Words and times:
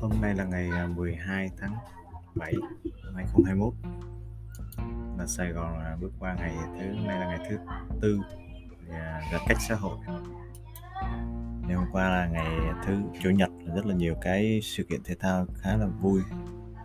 Hôm 0.00 0.10
nay 0.20 0.34
là 0.34 0.44
ngày 0.44 0.70
à, 0.70 0.86
12 0.86 1.50
tháng 1.58 1.74
7 2.34 2.54
năm 3.04 3.14
2021 3.14 3.74
là 5.18 5.26
Sài 5.26 5.52
Gòn 5.52 5.78
là 5.78 5.96
bước 6.00 6.12
qua 6.18 6.34
ngày 6.34 6.54
thứ, 6.78 6.84
nay 7.06 7.20
là 7.20 7.26
ngày 7.26 7.38
thứ 7.50 7.56
tư 8.00 8.20
và 8.88 9.22
giãn 9.32 9.40
cách 9.48 9.58
xã 9.68 9.74
hội. 9.74 9.98
Ngày 11.66 11.74
hôm 11.74 11.86
qua 11.92 12.10
là 12.10 12.26
ngày 12.26 12.48
thứ 12.86 13.02
chủ 13.22 13.30
nhật, 13.30 13.50
là 13.64 13.74
rất 13.74 13.86
là 13.86 13.94
nhiều 13.94 14.14
cái 14.20 14.60
sự 14.62 14.82
kiện 14.82 15.00
thể 15.04 15.14
thao 15.20 15.46
khá 15.54 15.76
là 15.76 15.86
vui. 15.86 16.22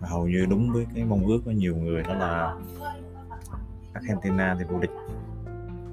Và 0.02 0.08
hầu 0.08 0.28
như 0.28 0.46
đúng 0.50 0.72
với 0.74 0.88
cái 0.96 1.06
mong 1.06 1.26
ước 1.26 1.42
của 1.46 1.52
nhiều 1.52 1.76
người 1.76 2.04
đó 2.04 2.14
là 2.14 2.56
Argentina 3.94 4.56
thì 4.60 4.66
vô 4.66 4.80
địch, 4.80 4.92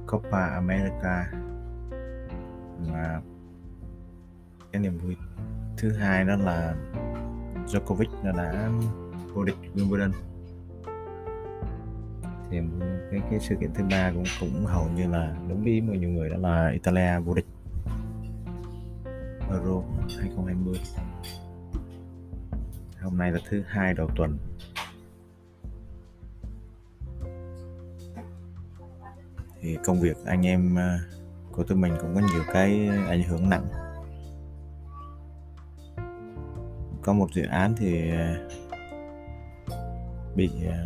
Copa 0.07 0.47
America 0.47 1.27
và 2.79 3.21
cái 4.73 4.83
niềm 4.83 4.99
vui 4.99 5.17
thứ 5.77 5.93
hai 5.93 6.25
đó 6.25 6.37
là 6.37 6.75
Djokovic 7.67 8.09
đã, 8.25 8.33
đã 8.33 8.71
vô 9.35 9.45
địch 9.45 9.57
Wimbledon. 9.75 10.11
Thì 12.51 12.59
cái 13.11 13.21
cái 13.31 13.41
sự 13.41 13.55
kiện 13.61 13.71
thứ 13.75 13.85
ba 13.91 14.13
cũng 14.15 14.25
cũng 14.41 14.67
hầu 14.67 14.89
như 14.97 15.09
là 15.09 15.37
đúng 15.49 15.65
ý 15.65 15.83
của 15.87 15.95
nhiều 15.95 16.11
người 16.11 16.31
đó 16.31 16.37
là 16.37 16.69
Italia 16.69 17.19
vô 17.19 17.35
địch 17.35 17.47
Euro 19.51 19.83
2020 20.19 20.75
hôm 23.07 23.19
nay 23.19 23.33
là 23.33 23.39
thứ 23.49 23.63
hai 23.67 23.95
đầu 23.95 24.11
tuần. 24.17 24.39
Thì 29.61 29.77
công 29.85 30.01
việc 30.01 30.17
anh 30.25 30.47
em 30.47 30.79
à, 30.79 31.01
của 31.53 31.63
tụi 31.63 31.79
mình 31.79 31.95
cũng 32.01 32.15
có 32.15 32.21
nhiều 32.21 32.43
cái 32.53 32.89
ảnh 33.09 33.23
hưởng 33.23 33.51
nặng. 33.51 33.86
Có 37.07 37.13
một 37.13 37.29
dự 37.33 37.47
án 37.47 37.75
thì 37.77 38.11
à, 38.11 38.37
bị 40.35 40.51
à, 40.69 40.79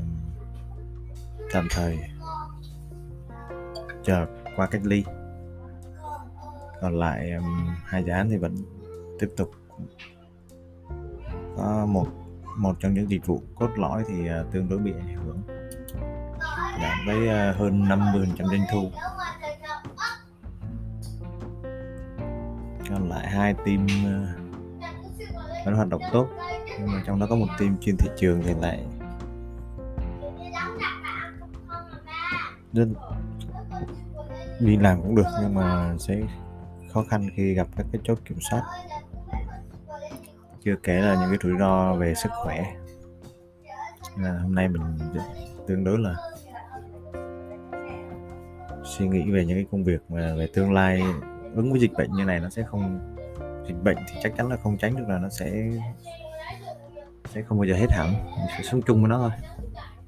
tạm 1.52 1.68
thời 1.70 1.98
chờ 4.02 4.26
qua 4.56 4.66
cách 4.66 4.80
ly. 4.84 5.04
Còn 6.80 6.98
lại 6.98 7.30
à, 7.30 7.41
hai 7.84 8.04
dự 8.04 8.12
án 8.12 8.30
thì 8.30 8.36
vẫn 8.36 8.54
tiếp 9.18 9.28
tục. 9.36 9.50
Có 11.56 11.86
một 11.88 12.06
một 12.56 12.76
trong 12.80 12.94
những 12.94 13.10
dịch 13.10 13.26
vụ 13.26 13.42
cốt 13.54 13.70
lõi 13.76 14.04
thì 14.08 14.14
tương 14.52 14.68
đối 14.68 14.78
bị 14.78 14.92
ảnh 14.92 15.16
hưởng. 15.16 15.42
Giảm 16.82 16.98
với 17.06 17.52
hơn 17.54 17.88
50 17.88 18.28
trăm 18.38 18.46
doanh 18.46 18.64
thu. 18.72 18.91
Còn 22.88 23.08
lại 23.08 23.28
hai 23.28 23.54
team 23.54 23.86
vẫn 25.64 25.75
hoạt 25.75 25.89
động 25.89 26.03
tốt. 26.12 26.28
Nhưng 26.78 26.86
mà 26.86 27.03
trong 27.06 27.20
đó 27.20 27.27
có 27.30 27.36
một 27.36 27.47
team 27.58 27.77
chuyên 27.80 27.97
thị 27.97 28.08
trường 28.16 28.42
thì 28.42 28.55
lại 28.61 28.86
rất 32.72 32.86
đi 34.61 34.77
làm 34.77 35.03
cũng 35.03 35.14
được, 35.14 35.27
nhưng 35.42 35.55
mà 35.55 35.94
sẽ 35.98 36.20
khó 36.88 37.05
khăn 37.08 37.28
khi 37.34 37.55
gặp 37.55 37.66
các 37.77 37.86
cái 37.92 38.00
chốt 38.05 38.19
kiểm 38.25 38.38
soát. 38.50 38.62
Chưa 40.64 40.75
kể 40.83 41.00
là 41.00 41.14
những 41.14 41.28
cái 41.31 41.38
rủi 41.42 41.58
ro 41.58 41.94
về 41.94 42.14
sức 42.14 42.33
khỏe. 42.44 42.75
Là 44.16 44.38
hôm 44.38 44.55
nay 44.55 44.69
mình 44.69 44.83
tương 45.66 45.84
đối 45.84 45.98
là 45.98 46.14
suy 48.84 49.08
nghĩ 49.08 49.31
về 49.31 49.44
những 49.47 49.56
cái 49.56 49.66
công 49.72 49.84
việc 49.84 50.00
mà 50.08 50.34
về 50.38 50.48
tương 50.55 50.72
lai, 50.72 51.03
ứng 51.55 51.70
với 51.70 51.81
dịch 51.81 51.92
bệnh 51.92 52.12
như 52.12 52.25
này 52.25 52.41
nó 52.41 52.50
sẽ 52.50 52.62
không 52.62 53.09
dịch 53.72 53.82
bệnh 53.82 53.96
thì 54.08 54.20
chắc 54.22 54.32
chắn 54.36 54.48
là 54.48 54.56
không 54.56 54.78
tránh 54.78 54.96
được 54.96 55.04
là 55.08 55.18
nó 55.18 55.28
sẽ 55.28 55.70
sẽ 57.34 57.42
không 57.42 57.58
bao 57.58 57.64
giờ 57.64 57.74
hết 57.74 57.90
hẳn. 57.90 58.12
Mình 58.25 58.47
sẽ 58.56 58.62
sống 58.62 58.82
chung 58.82 59.00
với 59.00 59.08
nó 59.08 59.19
thôi. 59.19 59.31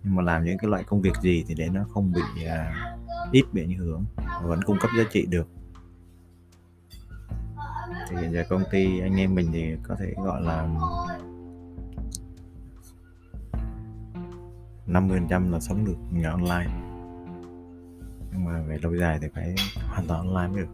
Nhưng 0.05 0.17
mà 0.17 0.23
làm 0.23 0.45
những 0.45 0.59
cái 0.59 0.71
loại 0.71 0.84
công 0.84 1.03
việc 1.03 1.12
gì 1.23 1.45
thì 1.49 1.55
để 1.55 1.69
nó 1.69 1.84
không 1.95 2.12
bị 2.12 2.23
uh, 2.45 3.33
ít 3.33 3.45
bị 3.53 3.62
ảnh 3.62 3.75
hưởng 3.75 4.05
và 4.17 4.43
vẫn 4.43 4.62
cung 4.62 4.77
cấp 4.81 4.91
giá 4.99 5.05
trị 5.12 5.27
được. 5.27 5.49
Thì 8.11 8.17
hiện 8.17 8.33
giờ 8.33 8.45
công 8.49 8.62
ty 8.71 9.00
anh 9.00 9.17
em 9.17 9.34
mình 9.34 9.49
thì 9.53 9.77
có 9.83 9.94
thể 9.99 10.15
gọi 10.17 10.43
là 10.43 10.69
50% 14.87 15.50
là 15.50 15.61
sống 15.61 15.84
được 15.84 15.97
nhờ 16.11 16.31
online. 16.31 16.71
Nhưng 18.33 18.44
mà 18.44 18.62
về 18.62 18.79
lâu 18.83 18.97
dài 18.97 19.19
thì 19.23 19.29
phải 19.34 19.55
hoàn 19.89 20.06
toàn 20.06 20.29
online 20.29 20.49
mới 20.49 20.62
được 20.62 20.69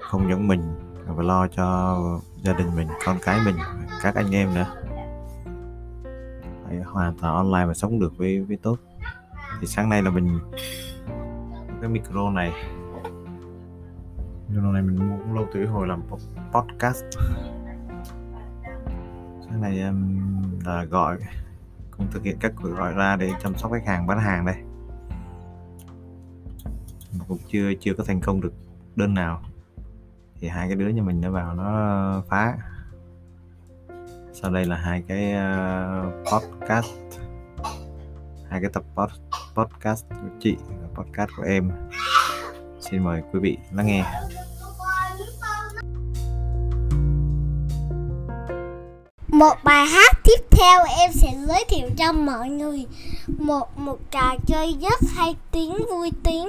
không 0.00 0.28
những 0.28 0.48
mình 0.48 0.62
phải 1.16 1.24
lo 1.24 1.46
cho 1.48 1.98
gia 2.42 2.52
đình 2.52 2.76
mình, 2.76 2.88
con 3.04 3.16
cái 3.22 3.38
mình, 3.44 3.56
các 4.02 4.14
anh 4.14 4.34
em 4.34 4.54
nữa. 4.54 4.66
Phải 6.64 6.76
hoàn 6.76 7.18
toàn 7.18 7.34
online 7.34 7.66
và 7.66 7.74
sống 7.74 8.00
được 8.00 8.18
với 8.18 8.44
với 8.44 8.56
tốt. 8.56 8.76
Thì 9.60 9.66
sáng 9.66 9.88
nay 9.88 10.02
là 10.02 10.10
mình 10.10 10.38
cái 11.80 11.90
micro 11.90 12.30
này. 12.30 12.52
Micro 14.48 14.72
này 14.72 14.82
mình 14.82 15.08
mua 15.08 15.16
cũng 15.16 15.34
lâu 15.34 15.46
tuổi 15.52 15.66
hồi 15.66 15.86
làm 15.86 16.02
podcast. 16.52 17.04
Sáng 19.46 19.60
nay 19.60 19.82
um, 19.82 20.20
là 20.64 20.84
gọi, 20.84 21.18
cũng 21.90 22.06
thực 22.10 22.24
hiện 22.24 22.36
các 22.40 22.52
cuộc 22.62 22.68
gọi 22.68 22.92
ra 22.92 23.16
để 23.16 23.30
chăm 23.42 23.54
sóc 23.54 23.72
khách 23.72 23.86
hàng, 23.86 24.06
bán 24.06 24.18
hàng 24.18 24.46
đây. 24.46 24.56
Mà 27.18 27.24
cũng 27.28 27.38
chưa 27.48 27.72
chưa 27.80 27.94
có 27.94 28.04
thành 28.04 28.20
công 28.20 28.40
được 28.40 28.52
đơn 28.96 29.14
nào 29.14 29.42
thì 30.40 30.48
hai 30.48 30.68
cái 30.68 30.76
đứa 30.76 30.88
nhà 30.88 31.02
mình 31.02 31.20
nó 31.20 31.30
vào 31.30 31.54
nó 31.54 32.22
phá. 32.28 32.56
Sau 34.32 34.50
đây 34.50 34.64
là 34.64 34.76
hai 34.76 35.02
cái 35.08 35.34
uh, 35.34 36.32
podcast. 36.32 36.86
Hai 38.50 38.60
cái 38.60 38.70
tập 38.72 38.82
pod, 38.94 39.10
podcast 39.54 40.04
của 40.08 40.28
chị 40.40 40.56
và 40.68 41.02
podcast 41.02 41.30
của 41.36 41.42
em. 41.42 41.70
Xin 42.80 43.04
mời 43.04 43.22
quý 43.32 43.40
vị 43.40 43.58
lắng 43.72 43.86
nghe. 43.86 44.04
Một 49.28 49.54
bài 49.64 49.86
hát 49.86 50.16
tiếp 50.24 50.39
theo 50.80 50.96
em 50.98 51.12
sẽ 51.12 51.28
giới 51.48 51.64
thiệu 51.68 51.88
cho 51.96 52.12
mọi 52.12 52.48
người 52.48 52.86
một 53.38 53.78
một 53.78 53.98
trò 54.10 54.36
chơi 54.46 54.76
rất 54.80 55.00
hay, 55.16 55.36
tiếng 55.50 55.76
vui 55.90 56.10
tiếng 56.22 56.48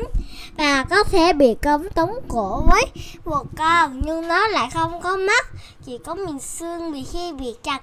và 0.58 0.84
có 0.84 1.04
thể 1.04 1.34
bị 1.34 1.56
cấm 1.62 1.90
tống 1.90 2.14
cổ 2.28 2.64
với 2.72 2.86
một 3.26 3.44
con, 3.58 4.02
nhưng 4.06 4.28
nó 4.28 4.48
lại 4.48 4.70
không 4.74 5.02
có 5.02 5.18
mắt. 5.18 5.48
Chỉ 5.86 5.98
có 6.06 6.16
mình 6.16 6.40
xương 6.40 6.92
bị 6.92 7.04
khi 7.12 7.34
bị 7.40 7.54
chặt 7.64 7.82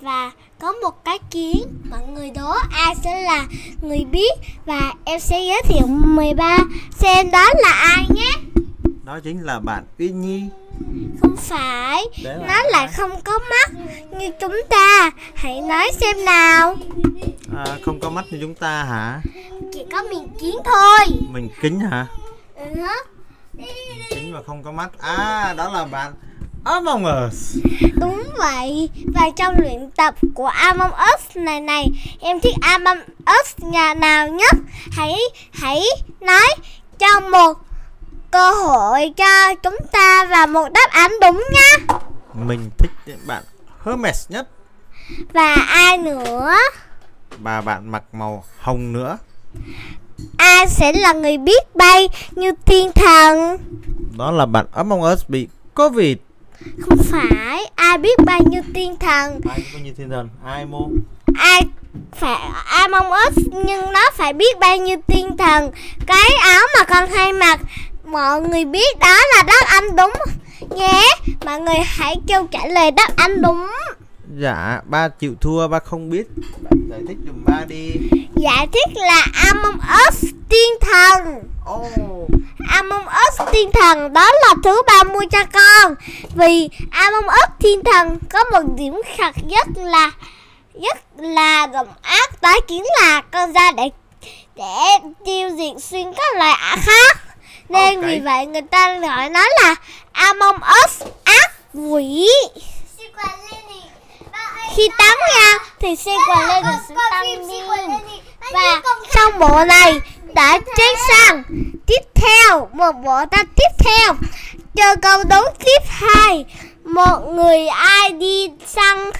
và 0.00 0.32
có 0.60 0.72
một 0.72 1.04
cái 1.04 1.18
kiến. 1.30 1.62
Mọi 1.90 2.06
người 2.14 2.30
đố 2.30 2.52
ai 2.70 2.94
sẽ 3.04 3.22
là 3.22 3.46
người 3.82 4.04
biết 4.12 4.32
và 4.66 4.94
em 5.04 5.20
sẽ 5.20 5.40
giới 5.40 5.62
thiệu 5.64 5.86
13 5.86 6.58
xem 6.98 7.30
đó 7.30 7.50
là 7.62 7.70
ai 7.70 8.06
nhé. 8.14 8.30
Đó 9.04 9.20
chính 9.24 9.42
là 9.42 9.60
bạn 9.60 9.84
Uy 9.98 10.08
Nhi 10.08 10.42
phải. 11.40 12.04
Nó 12.24 12.62
lại 12.62 12.88
không 12.96 13.20
có 13.24 13.38
mắt 13.50 13.70
như 14.18 14.30
chúng 14.40 14.60
ta. 14.68 15.10
Hãy 15.34 15.60
nói 15.60 15.90
xem 16.00 16.24
nào. 16.24 16.76
À, 17.56 17.66
không 17.84 18.00
có 18.00 18.10
mắt 18.10 18.24
như 18.30 18.38
chúng 18.40 18.54
ta 18.54 18.84
hả? 18.84 19.20
Chỉ 19.72 19.84
có 19.92 20.02
miếng 20.02 20.28
kiến 20.40 20.56
thôi. 20.64 21.06
Mình 21.30 21.48
kính 21.60 21.80
hả? 21.80 22.06
Ừ 22.56 22.64
kính 24.10 24.32
mà 24.32 24.40
không 24.46 24.62
có 24.62 24.72
mắt. 24.72 24.90
À 24.98 25.54
đó 25.56 25.68
là 25.72 25.84
bạn 25.84 26.12
Among 26.64 27.04
Us. 27.26 27.56
Đúng 27.94 28.24
vậy. 28.36 28.88
Và 29.14 29.30
trong 29.36 29.54
luyện 29.58 29.90
tập 29.96 30.14
của 30.34 30.46
Among 30.46 30.90
Us 30.90 31.36
này 31.36 31.60
này 31.60 31.86
Em 32.20 32.40
thích 32.40 32.54
Among 32.60 32.98
Us 33.40 33.54
nhà 33.58 33.94
nào 33.94 34.28
nhất? 34.28 34.54
Hãy 34.90 35.16
hãy 35.52 35.82
nói 36.20 36.48
cho 36.98 37.20
một 37.20 37.67
cơ 38.30 38.50
hội 38.50 39.12
cho 39.16 39.54
chúng 39.62 39.76
ta 39.92 40.24
và 40.24 40.46
một 40.46 40.68
đáp 40.72 40.88
án 40.90 41.12
đúng 41.20 41.44
nha 41.52 41.94
Mình 42.34 42.70
thích 42.78 42.90
bạn 43.26 43.42
Hermes 43.84 44.30
nhất. 44.30 44.48
Và 45.32 45.54
ai 45.54 45.98
nữa? 45.98 46.56
Và 47.38 47.60
bạn 47.60 47.90
mặc 47.90 48.02
màu 48.12 48.44
hồng 48.58 48.92
nữa. 48.92 49.18
Ai 50.36 50.66
sẽ 50.68 50.92
là 50.92 51.12
người 51.12 51.38
biết 51.38 51.76
bay 51.76 52.08
như 52.30 52.52
thiên 52.66 52.92
thần. 52.92 53.58
Đó 54.18 54.30
là 54.30 54.46
bạn 54.46 54.66
Among 54.72 55.02
Us 55.02 55.24
bị 55.28 55.48
Covid. 55.74 56.16
Không 56.80 56.98
phải 57.10 57.70
Ai 57.74 57.98
biết 57.98 58.18
bay 58.24 58.40
như 58.46 58.62
thiên 58.74 58.96
thần. 58.96 59.40
Ai 59.48 59.58
biết 59.58 59.80
như 59.84 59.92
thiên 59.96 60.10
thần? 60.10 60.28
Ai 60.44 60.66
mô? 60.66 60.88
Ai 61.38 61.62
phải 62.16 62.48
Among 62.66 63.06
Us 63.26 63.36
nhưng 63.66 63.92
nó 63.92 64.10
phải 64.14 64.32
biết 64.32 64.58
bay 64.58 64.78
như 64.78 64.96
thiên 65.06 65.36
thần. 65.36 65.70
Cái 66.06 66.30
áo 66.42 66.62
mà 66.78 66.84
con 66.84 67.10
hay 67.10 67.32
mặc 67.32 67.60
mọi 68.10 68.40
người 68.40 68.64
biết 68.64 68.98
đó 68.98 69.16
là 69.36 69.42
đáp 69.42 69.62
án 69.66 69.96
đúng. 69.96 70.12
Nhé 70.76 71.02
mọi 71.44 71.60
người 71.60 71.78
hãy 71.84 72.16
kêu 72.26 72.46
trả 72.50 72.66
lời 72.66 72.90
đáp 72.90 73.08
án 73.16 73.42
đúng. 73.42 73.66
Dạ 74.36 74.80
ba 74.84 75.08
chịu 75.08 75.34
thua 75.40 75.68
ba 75.68 75.78
không 75.78 76.10
biết. 76.10 76.26
Bạn 76.36 76.88
giải 76.90 77.00
thích 77.08 77.16
dùm 77.26 77.44
ba 77.46 77.64
đi. 77.68 77.92
Giải 78.36 78.66
thích 78.72 78.96
là 79.02 79.26
Among 79.52 79.78
Us 80.08 80.24
tiên 80.48 80.74
thần. 80.80 81.42
Oh. 81.74 82.28
Among 82.68 83.06
Us 83.06 83.48
thiên 83.52 83.70
thần 83.72 84.12
đó 84.12 84.30
là 84.32 84.54
thứ 84.64 84.82
ba 84.86 85.02
mua 85.02 85.24
cho 85.30 85.44
con. 85.52 85.94
Vì 86.34 86.68
Among 86.90 87.26
Us 87.26 87.50
thiên 87.60 87.84
thần 87.84 88.18
có 88.30 88.44
một 88.44 88.62
điểm 88.76 89.00
khác 89.16 89.34
nhất 89.44 89.66
là 89.76 90.10
Nhất 90.74 90.98
là 91.16 91.66
động 91.66 91.88
ác 92.02 92.42
đó 92.42 92.60
chính 92.68 92.84
là 93.00 93.22
con 93.30 93.52
ra 93.52 93.72
để 93.72 93.90
để 94.56 95.08
tiêu 95.24 95.50
diệt 95.50 95.82
xuyên 95.82 96.12
các 96.16 96.36
loài 96.36 96.52
ả 96.52 96.76
khác 96.80 97.27
Nên 97.68 98.00
Ok. 98.00 98.04
vì 98.06 98.20
vậy 98.20 98.46
người 98.46 98.62
ta 98.62 98.98
gọi 98.98 99.30
nó 99.30 99.46
là 99.62 99.74
Among 100.12 100.56
Us 100.84 101.02
ác 101.24 101.52
quỷ. 101.74 102.28
Khi 104.76 104.88
tắm 104.98 105.18
nha 105.34 105.58
thì 105.80 105.96
xe 105.96 106.12
quần 106.28 106.48
lên 106.48 106.62
được 106.62 106.78
sự 106.88 106.94
tăng 107.10 107.24
niên 107.24 108.20
Và 108.52 108.82
trong 109.14 109.38
bộ 109.38 109.64
này 109.64 110.00
đã 110.34 110.58
chuyển 110.76 110.94
sang 111.08 111.42
tiếp 111.86 112.00
theo 112.14 112.68
một 112.72 112.92
bộ 113.04 113.24
ta 113.30 113.44
tiếp 113.56 113.84
theo. 113.84 114.14
Chờ 114.74 114.96
câu 115.02 115.24
đố 115.24 115.42
tiếp 115.58 115.82
hai. 115.88 116.44
Một 116.84 117.18
người 117.34 117.66
ai 117.68 118.10
đi 118.10 118.50
săn 118.66 119.10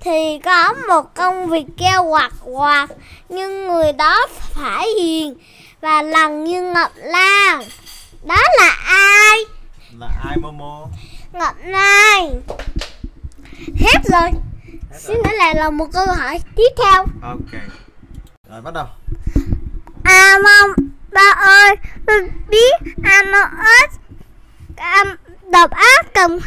thì 0.00 0.38
có 0.44 0.74
một 0.88 1.14
công 1.14 1.46
việc 1.46 1.64
kêu 1.78 2.04
quạt 2.04 2.30
quạt 2.44 2.86
nhưng 3.28 3.68
người 3.68 3.92
đó 3.92 4.26
phải 4.54 4.88
hiền 5.00 5.34
và 5.80 6.02
lần 6.02 6.44
như 6.44 6.62
ngọc 6.62 6.90
lan 6.96 7.62
đó 8.24 8.42
là 8.58 8.76
ai? 8.86 9.38
Là 9.98 10.08
ai 10.24 10.36
momo? 10.36 10.86
Ngọc 11.32 11.54
lan 11.64 12.42
hết 13.80 14.00
rồi. 14.04 14.30
Hết 14.90 14.98
xin 14.98 15.16
nữa 15.24 15.30
lại 15.38 15.54
là 15.54 15.70
một 15.70 15.86
câu 15.92 16.06
hỏi 16.06 16.40
tiếp 16.56 16.68
theo. 16.84 17.04
Ok. 17.22 17.60
Rồi 18.50 18.60
bắt 18.62 18.74
đầu. 18.74 18.86
À 20.04 20.38
mong 20.44 20.70
ba 21.12 21.34
ơi 21.36 21.76
Tôi 22.06 22.30
biết 22.48 22.92
Among 23.04 23.50
Us 23.60 23.98
Am, 24.76 25.16
Độc 25.52 25.70
ác 25.70 26.14
cầm 26.14 26.38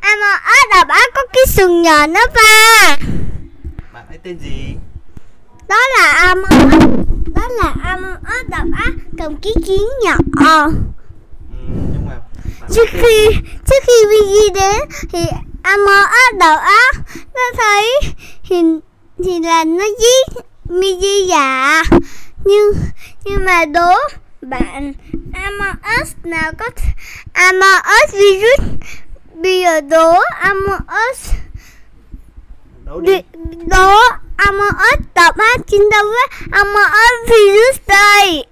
Among 0.00 0.38
Us 0.52 0.76
độc 0.76 0.88
ác 0.88 1.10
có 1.14 1.22
cái 1.32 1.44
sừng 1.46 1.82
nhọn 1.82 2.12
đó 2.12 2.20
ba 2.34 2.96
bạn 3.92 4.06
ấy 4.08 4.18
tên 4.22 4.38
gì? 4.38 4.74
Đó 5.68 5.76
là 5.98 6.12
Among 6.12 6.66
Us 6.66 6.84
Đó 7.34 7.48
là 7.48 7.74
Among 7.82 8.14
Us 8.14 8.48
độc 8.50 8.66
ác 8.76 8.92
cầm 9.18 9.36
cái 9.36 9.52
kiến 9.66 9.82
nhỏ 10.04 10.16
ừ, 10.40 10.72
nhưng 11.92 12.06
mà 12.06 12.14
bạn 12.14 12.20
Trước 12.74 12.88
khi 12.92 13.28
Trước 13.66 13.82
khi 13.86 13.92
Vicky 14.10 14.50
đến 14.54 14.88
Thì 15.12 15.18
Among 15.62 16.04
Us 16.04 16.38
độc 16.40 16.60
ác 16.60 16.94
Nó 17.34 17.42
thấy 17.56 18.00
Thì, 18.48 18.56
thì 19.24 19.38
là 19.40 19.64
nó 19.64 19.84
giết 20.00 20.42
Miji 20.64 21.26
dạ 21.28 21.82
Nhưng 22.44 22.72
Nhưng 23.24 23.44
mà 23.44 23.64
đố 23.64 23.94
bạn 24.40 24.92
Among 25.44 25.76
Us 26.02 26.08
nào 26.24 26.52
có 26.58 26.66
Us 28.04 28.12
virus 28.14 28.68
Bây 29.34 29.60
giờ 29.60 29.80
đố 29.80 30.14
Us 31.10 31.30
đi- 33.02 33.22
Đố 33.66 33.94
Among 34.36 34.68
Us 34.68 35.06
tập 35.14 35.34
hát 35.38 35.60
chiến 35.66 35.90
đấu 35.90 36.04
với 36.04 36.48
Among 36.52 36.90
Us 36.92 37.30
virus 37.30 37.76
đây 37.86 38.44